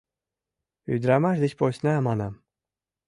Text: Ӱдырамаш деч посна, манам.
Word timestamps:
Ӱдырамаш 0.93 1.37
деч 1.43 1.53
посна, 1.59 1.93
манам. 2.07 2.33